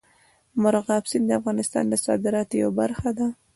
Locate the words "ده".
3.17-3.27